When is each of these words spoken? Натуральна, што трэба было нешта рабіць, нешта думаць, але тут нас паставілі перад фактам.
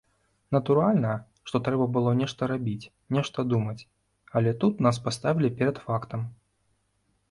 Натуральна, 0.55 1.11
што 1.49 1.61
трэба 1.67 1.85
было 1.99 2.15
нешта 2.23 2.49
рабіць, 2.53 2.89
нешта 3.19 3.47
думаць, 3.53 3.79
але 4.37 4.59
тут 4.65 4.85
нас 4.89 4.95
паставілі 5.09 5.57
перад 5.63 5.77
фактам. 5.89 6.31